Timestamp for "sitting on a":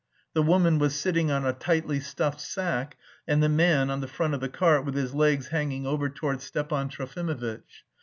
0.95-1.53